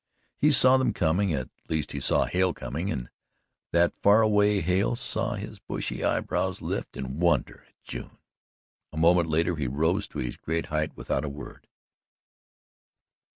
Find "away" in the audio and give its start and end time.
4.23-4.61